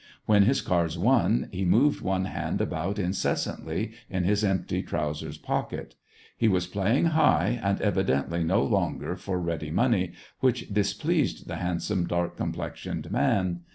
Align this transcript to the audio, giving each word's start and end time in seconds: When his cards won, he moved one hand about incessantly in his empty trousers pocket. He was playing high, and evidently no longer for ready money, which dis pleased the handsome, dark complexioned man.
When 0.25 0.45
his 0.45 0.61
cards 0.61 0.97
won, 0.97 1.47
he 1.51 1.63
moved 1.63 2.01
one 2.01 2.25
hand 2.25 2.59
about 2.59 2.97
incessantly 2.97 3.91
in 4.09 4.23
his 4.23 4.43
empty 4.43 4.81
trousers 4.81 5.37
pocket. 5.37 5.93
He 6.35 6.47
was 6.47 6.65
playing 6.65 7.05
high, 7.13 7.59
and 7.61 7.79
evidently 7.81 8.43
no 8.43 8.63
longer 8.63 9.15
for 9.15 9.39
ready 9.39 9.69
money, 9.69 10.13
which 10.39 10.67
dis 10.73 10.95
pleased 10.95 11.47
the 11.47 11.57
handsome, 11.57 12.07
dark 12.07 12.35
complexioned 12.35 13.11
man. 13.11 13.59